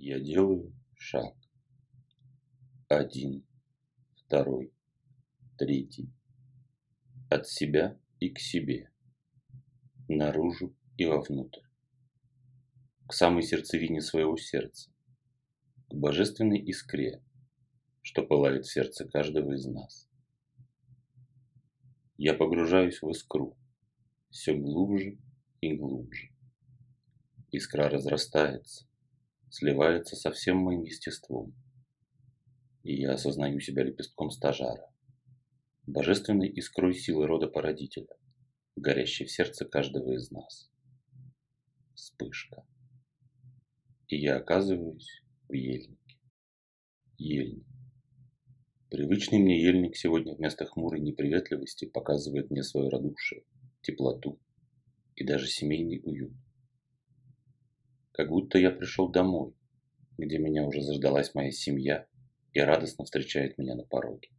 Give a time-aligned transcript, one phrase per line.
[0.00, 1.34] Я делаю шаг.
[2.88, 3.44] Один,
[4.14, 4.72] второй,
[5.58, 6.08] третий.
[7.30, 8.92] От себя и к себе.
[10.06, 11.66] Наружу и вовнутрь.
[13.08, 14.92] К самой сердцевине своего сердца.
[15.88, 17.20] К божественной искре,
[18.00, 20.08] что пылает в сердце каждого из нас.
[22.16, 23.56] Я погружаюсь в искру,
[24.30, 25.18] все глубже
[25.60, 26.30] и глубже.
[27.50, 28.87] Искра разрастается,
[29.50, 31.54] сливается со всем моим естеством.
[32.82, 34.92] И я осознаю себя лепестком стажара,
[35.86, 38.14] божественной искрой силы рода породителя,
[38.76, 40.70] горящей в сердце каждого из нас.
[41.94, 42.64] Вспышка.
[44.08, 46.18] И я оказываюсь в ельнике.
[47.18, 47.66] Ельник.
[48.90, 53.44] Привычный мне ельник сегодня вместо хмурой неприветливости показывает мне свое радушие,
[53.82, 54.40] теплоту
[55.14, 56.32] и даже семейный уют.
[58.18, 59.54] Как будто я пришел домой,
[60.18, 62.04] где меня уже заждалась моя семья
[62.52, 64.30] и радостно встречает меня на пороге.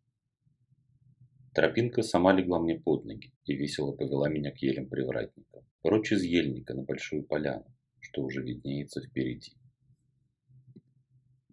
[1.53, 6.23] Тропинка сама легла мне под ноги и весело повела меня к елям привратника, прочь из
[6.23, 9.53] ельника на большую поляну, что уже виднеется впереди.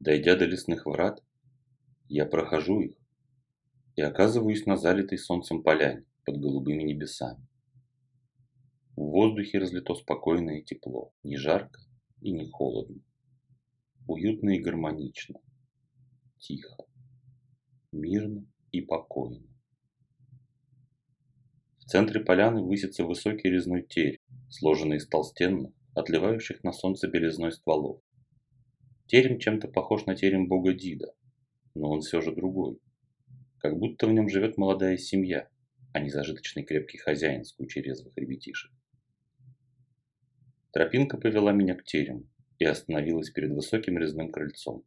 [0.00, 1.22] Дойдя до лесных врат,
[2.08, 2.96] я прохожу их
[3.94, 7.46] и оказываюсь на залитой солнцем поляне под голубыми небесами.
[8.96, 11.86] В воздухе разлито спокойное тепло, не жарко
[12.27, 13.00] и не холодно.
[14.08, 15.38] Уютно и гармонично.
[16.38, 16.84] Тихо.
[17.92, 19.46] Мирно и покойно.
[21.78, 28.02] В центре поляны высится высокий резной терь, сложенный из толстенных, отливающих на солнце белизной стволов.
[29.06, 31.14] Терем чем-то похож на терем бога Дида,
[31.74, 32.80] но он все же другой.
[33.58, 35.48] Как будто в нем живет молодая семья,
[35.92, 38.72] а не зажиточный крепкий хозяин с кучей резвых ребятишек.
[40.77, 42.27] Тропинка повела меня к терему
[42.58, 44.84] и остановилась перед высоким резным крыльцом.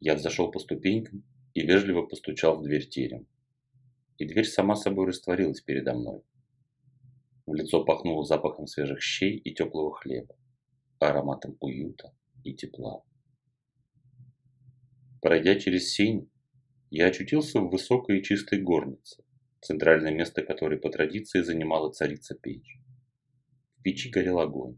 [0.00, 3.26] Я взошел по ступенькам и вежливо постучал в дверь терем.
[4.16, 6.22] И дверь сама собой растворилась передо мной.
[7.44, 10.34] В лицо пахнуло запахом свежих щей и теплого хлеба,
[11.00, 13.02] ароматом уюта и тепла.
[15.20, 16.30] Пройдя через сень,
[16.88, 19.22] я очутился в высокой и чистой горнице,
[19.60, 22.78] центральное место которой по традиции занимала царица печь.
[23.88, 24.76] Печи горел огонь.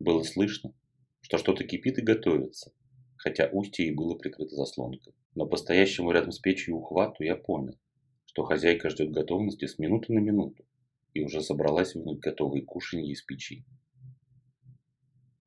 [0.00, 0.74] Было слышно,
[1.20, 2.72] что что-то кипит и готовится,
[3.16, 5.14] хотя устье и было прикрыто заслонкой.
[5.36, 7.78] Но по стоящему рядом с печью ухвату я понял,
[8.24, 10.66] что хозяйка ждет готовности с минуты на минуту
[11.14, 13.64] и уже собралась вынуть готовые кушанья из печи.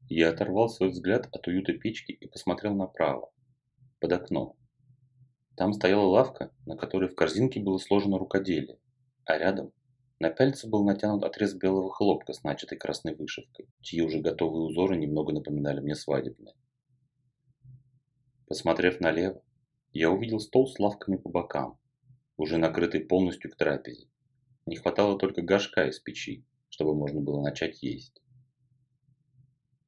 [0.07, 3.33] Я оторвал свой взгляд от уюта печки и посмотрел направо,
[3.99, 4.55] под окно.
[5.57, 8.79] Там стояла лавка, на которой в корзинке было сложено рукоделие,
[9.25, 9.73] а рядом
[10.21, 14.95] на пяльце был натянут отрез белого хлопка с начатой красной вышивкой, чьи уже готовые узоры
[14.95, 16.53] немного напоминали мне свадебные.
[18.47, 19.41] Посмотрев налево,
[19.93, 21.79] я увидел стол с лавками по бокам,
[22.37, 24.09] уже накрытый полностью к трапезе.
[24.67, 28.21] Не хватало только горшка из печи, чтобы можно было начать есть.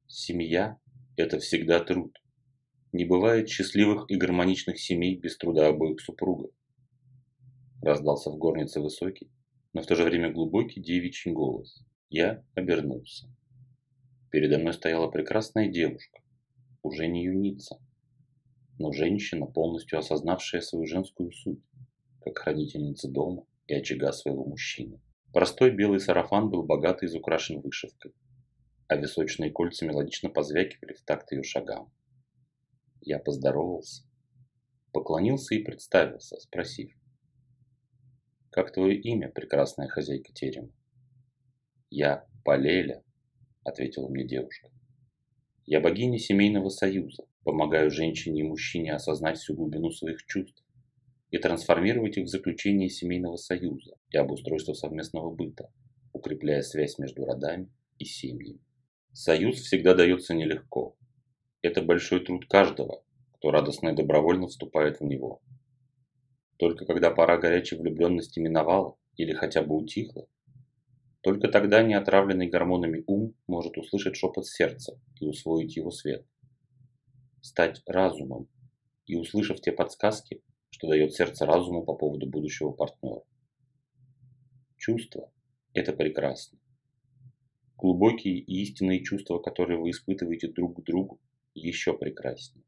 [0.08, 0.80] Семья–
[1.16, 2.20] это всегда труд.
[2.90, 6.50] Не бывает счастливых и гармоничных семей без труда обоих супругов.
[7.80, 9.30] Раздался в горнице высокий,
[9.74, 11.84] но в то же время глубокий девичий голос.
[12.08, 13.26] Я обернулся.
[14.30, 16.22] Передо мной стояла прекрасная девушка,
[16.82, 17.80] уже не юница,
[18.78, 21.62] но женщина, полностью осознавшая свою женскую суть,
[22.20, 25.00] как хранительница дома и очага своего мужчины.
[25.32, 28.14] Простой белый сарафан был богато изукрашен вышивкой,
[28.86, 31.92] а височные кольца мелодично позвякивали в такт ее шагам.
[33.00, 34.04] Я поздоровался,
[34.92, 36.92] поклонился и представился, спросив,
[38.54, 40.70] как твое имя, прекрасная хозяйка терема?
[41.90, 43.02] Я Палеля,
[43.64, 44.70] ответила мне девушка.
[45.66, 50.62] Я богиня семейного союза, помогаю женщине и мужчине осознать всю глубину своих чувств
[51.32, 55.72] и трансформировать их в заключение семейного союза и обустройство совместного быта,
[56.12, 58.60] укрепляя связь между родами и семьями.
[59.12, 60.96] Союз всегда дается нелегко.
[61.60, 63.02] Это большой труд каждого,
[63.32, 65.42] кто радостно и добровольно вступает в него.
[66.64, 70.26] Только когда пора горячей влюбленности миновала или хотя бы утихла,
[71.20, 76.26] только тогда неотравленный гормонами ум может услышать шепот сердца и усвоить его свет.
[77.42, 78.48] Стать разумом
[79.04, 83.24] и услышав те подсказки, что дает сердце разуму по поводу будущего партнера.
[84.78, 85.30] Чувства–
[85.74, 86.58] это прекрасно.
[87.76, 91.20] Глубокие и истинные чувства, которые вы испытываете друг к другу,
[91.52, 92.64] еще прекраснее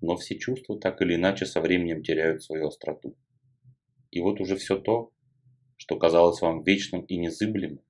[0.00, 3.16] но все чувства так или иначе со временем теряют свою остроту.
[4.10, 5.12] И вот уже все то,
[5.76, 7.80] что казалось вам вечным и незыблемым,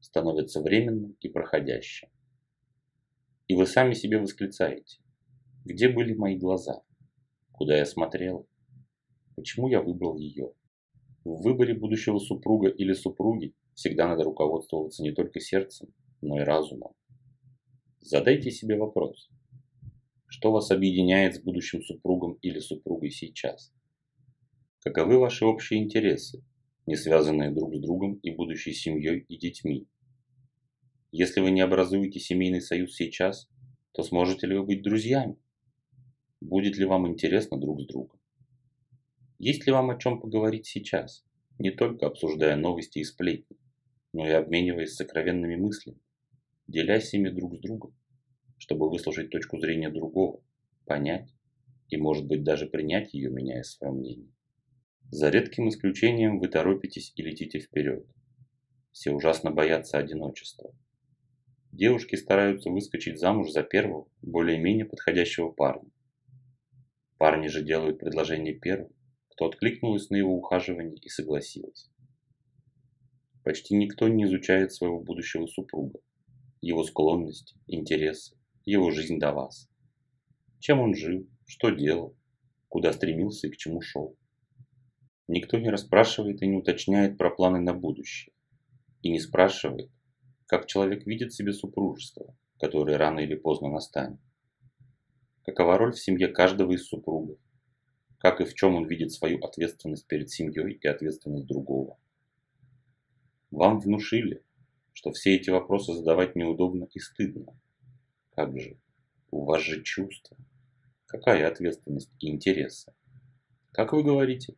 [0.00, 2.08] становится временным и проходящим.
[3.46, 5.00] И вы сами себе восклицаете,
[5.64, 6.82] где были мои глаза,
[7.52, 8.48] куда я смотрел,
[9.36, 10.52] почему я выбрал ее.
[11.24, 15.92] В выборе будущего супруга или супруги всегда надо руководствоваться не только сердцем,
[16.22, 16.92] но и разумом.
[18.00, 19.28] Задайте себе вопрос,
[20.30, 23.72] что вас объединяет с будущим супругом или супругой сейчас?
[24.78, 26.44] Каковы ваши общие интересы,
[26.86, 29.88] не связанные друг с другом и будущей семьей и детьми?
[31.10, 33.50] Если вы не образуете семейный союз сейчас,
[33.90, 35.36] то сможете ли вы быть друзьями?
[36.40, 38.20] Будет ли вам интересно друг с другом?
[39.40, 41.24] Есть ли вам о чем поговорить сейчас,
[41.58, 43.56] не только обсуждая новости и сплетни,
[44.12, 45.98] но и обмениваясь сокровенными мыслями,
[46.68, 47.92] делясь ими друг с другом,
[48.60, 50.42] чтобы выслушать точку зрения другого,
[50.84, 51.34] понять
[51.88, 54.30] и, может быть, даже принять ее, меняя свое мнение.
[55.10, 58.06] За редким исключением вы торопитесь и летите вперед.
[58.92, 60.72] Все ужасно боятся одиночества.
[61.72, 65.90] Девушки стараются выскочить замуж за первого, более-менее подходящего парня.
[67.16, 68.92] Парни же делают предложение первым,
[69.30, 71.90] кто откликнулась на его ухаживание и согласилась.
[73.42, 75.98] Почти никто не изучает своего будущего супруга,
[76.60, 78.36] его склонности, интересы,
[78.70, 79.68] его жизнь до вас.
[80.58, 82.16] Чем он жил, что делал,
[82.68, 84.16] куда стремился и к чему шел.
[85.28, 88.34] Никто не расспрашивает и не уточняет про планы на будущее.
[89.02, 89.90] И не спрашивает,
[90.46, 94.20] как человек видит себе супружество, которое рано или поздно настанет.
[95.44, 97.38] Какова роль в семье каждого из супругов,
[98.18, 101.98] как и в чем он видит свою ответственность перед семьей и ответственность другого.
[103.50, 104.44] Вам внушили,
[104.92, 107.58] что все эти вопросы задавать неудобно и стыдно.
[108.40, 108.78] Как же?
[109.30, 110.34] У вас же чувства.
[111.04, 112.94] Какая ответственность и интересы?
[113.70, 114.56] Как вы говорите?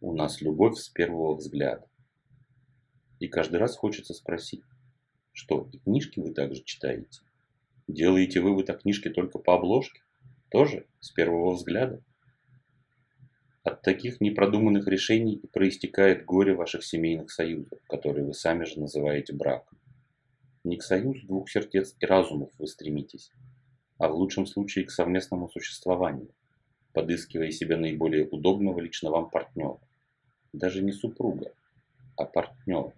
[0.00, 1.90] У нас любовь с первого взгляда.
[3.18, 4.62] И каждый раз хочется спросить,
[5.32, 7.20] что, и книжки вы также читаете?
[7.88, 10.02] Делаете вы так книжки только по обложке?
[10.48, 12.04] Тоже с первого взгляда?
[13.64, 19.34] От таких непродуманных решений и проистекает горе ваших семейных союзов, которые вы сами же называете
[19.34, 19.76] браком.
[20.66, 23.30] Не к союзу двух сердец и разумов вы стремитесь,
[23.98, 26.34] а в лучшем случае к совместному существованию,
[26.92, 29.78] подыскивая себе наиболее удобного лично вам партнера.
[30.52, 31.54] Даже не супруга,
[32.16, 32.92] а партнера.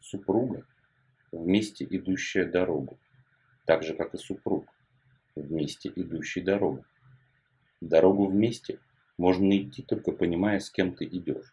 [0.00, 0.66] Супруга–
[1.30, 2.98] вместе идущая дорогу,
[3.66, 4.64] так же, как и супруг,
[5.36, 6.86] вместе идущий дорогу.
[7.82, 8.80] Дорогу вместе
[9.18, 11.52] можно идти, только понимая, с кем ты идешь.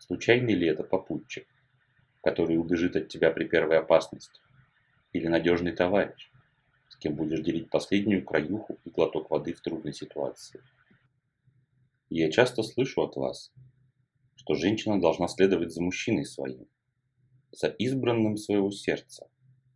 [0.00, 1.46] Случайный ли это попутчик,
[2.24, 4.40] который убежит от тебя при первой опасности?
[5.12, 6.30] Или надежный товарищ,
[6.88, 10.60] с кем будешь делить последнюю краюху и глоток воды в трудной ситуации?
[12.10, 13.52] я часто слышу от вас,
[14.36, 16.68] что женщина должна следовать за мужчиной своим,
[17.50, 19.28] за избранным своего сердца,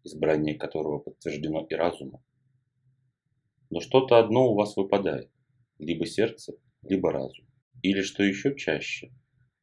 [0.04, 2.22] избрание которого подтверждено и разумом.
[3.70, 5.30] Но что-то одно у вас выпадает
[5.78, 7.46] либо сердце, либо разум.
[7.82, 9.10] Или, что еще чаще,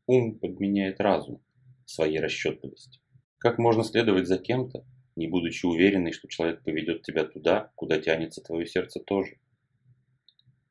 [0.06, 1.42] ум подменяет разум
[1.86, 3.00] своей расчетливости.
[3.38, 4.86] Как можно следовать за кем-то,
[5.16, 9.38] не будучи уверенной, что человек поведет тебя туда, куда тянется твое сердце тоже?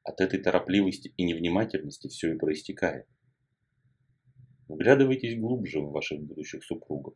[0.03, 3.07] От этой торопливости и невнимательности все и проистекает.
[4.69, 7.15] Вглядывайтесь глубже в ваших будущих супругов.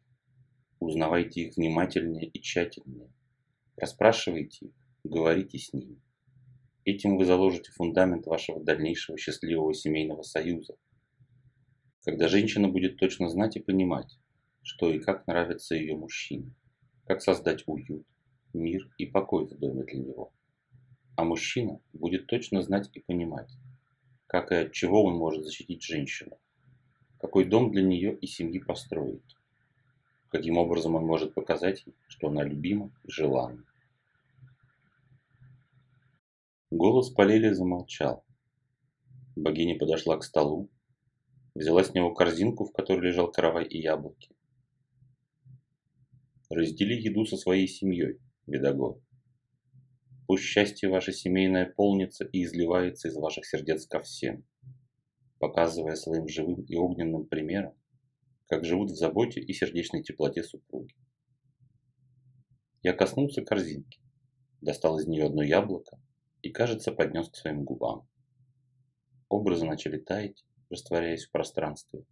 [0.81, 3.13] Узнавайте их внимательнее и тщательнее.
[3.77, 4.73] Расспрашивайте их,
[5.05, 6.01] говорите с ними.
[6.85, 10.77] Этим вы заложите фундамент вашего дальнейшего счастливого семейного союза.
[12.09, 14.19] Когда женщина будет точно знать и понимать,
[14.63, 16.55] что и как нравится ее мужчине,
[17.05, 18.07] как создать уют,
[18.55, 20.33] мир и покой в доме для него.
[21.17, 23.53] А мужчина будет точно знать и понимать,
[24.27, 26.39] как и от чего он может защитить женщину,
[27.21, 29.37] какой дом для нее и семьи построить,
[30.31, 33.67] каким образом он может показать ей, что она любима и желанна.
[36.71, 38.25] Голос Полели замолчал.
[39.37, 40.71] Богиня подошла к столу,
[41.59, 44.31] взяла с него корзинку, в которой лежал каравай и яблоки.
[46.49, 49.01] Раздели еду со своей семьей, Видогор.
[50.27, 54.45] Пусть счастье ваше семейное полнится и изливается из ваших сердец ко всем,
[55.39, 57.75] показывая своим живым и огненным примером,
[58.47, 60.95] как живут в заботе и сердечной теплоте супруги.
[62.83, 64.01] Я коснулся корзинки,
[64.61, 66.01] достал из нее одно яблоко,
[66.43, 68.09] и, кажется, поднес к своим губам.
[69.29, 72.05] Образы начали таять, растворяясь в пространстве,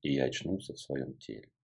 [0.00, 1.52] и я очнулся в своем теле.